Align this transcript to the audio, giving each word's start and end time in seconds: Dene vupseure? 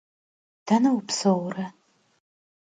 Dene 0.67 0.89
vupseure? 0.95 1.65